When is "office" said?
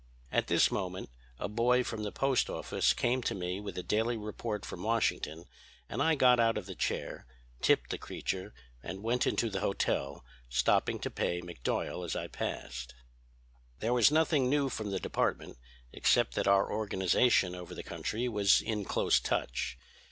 2.49-2.91